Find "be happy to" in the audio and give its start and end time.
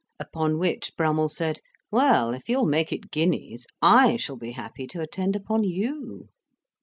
4.35-4.99